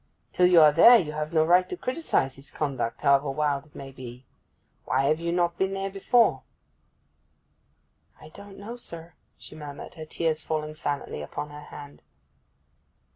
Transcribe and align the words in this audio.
Till 0.33 0.47
you 0.47 0.59
are 0.61 0.71
there 0.71 0.97
you 0.97 1.11
have 1.11 1.31
no 1.31 1.45
right 1.45 1.69
to 1.69 1.77
criticize 1.77 2.35
his 2.35 2.49
conduct, 2.49 3.01
however 3.01 3.29
wild 3.29 3.67
it 3.67 3.75
may 3.75 3.91
be. 3.91 4.25
Why 4.85 5.03
have 5.03 5.19
you 5.19 5.31
not 5.31 5.59
been 5.59 5.75
there 5.75 5.91
before?' 5.91 6.41
'I 8.19 8.29
don't 8.29 8.57
know, 8.57 8.77
sir,' 8.77 9.13
she 9.37 9.53
murmured, 9.53 9.93
her 9.93 10.05
tears 10.05 10.41
falling 10.41 10.73
silently 10.73 11.21
upon 11.21 11.51
her 11.51 11.65
hand. 11.65 12.01